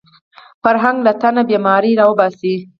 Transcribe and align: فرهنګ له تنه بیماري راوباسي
فرهنګ 0.63 0.97
له 1.07 1.13
تنه 1.21 1.41
بیماري 1.51 1.91
راوباسي 1.99 2.55